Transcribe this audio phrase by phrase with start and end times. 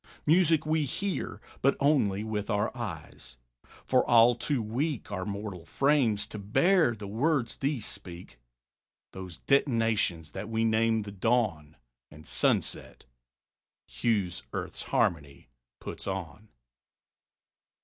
[0.25, 3.37] Music we hear, but only with our eyes.
[3.85, 8.39] For all too weak Our mortal frames to bear the words these speak,
[9.11, 11.77] Those detonations that we name the dawn
[12.09, 13.05] And sunset
[13.87, 16.49] hues Earth's harmony puts on.